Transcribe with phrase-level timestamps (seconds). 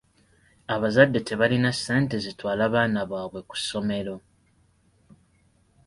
[0.73, 4.15] Abazadde tebalina ssente zitwala baana baabwe ku ssomero.